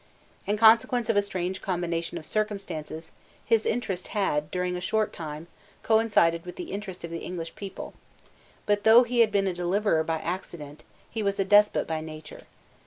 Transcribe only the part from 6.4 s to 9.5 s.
with the interest of the English people: but though he had been